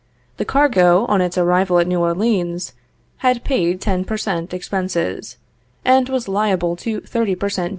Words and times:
The 0.37 0.45
cargo, 0.45 1.05
on 1.05 1.21
its 1.21 1.37
arrival 1.37 1.77
at 1.77 1.85
New 1.85 1.99
Orleans, 1.99 2.73
had 3.17 3.43
paid 3.43 3.79
ten 3.79 4.03
per 4.03 4.17
cent. 4.17 4.51
expenses, 4.51 5.37
and 5.85 6.09
was 6.09 6.27
liable 6.27 6.75
to 6.77 7.01
thirty 7.01 7.35
per 7.35 7.49
cent. 7.49 7.69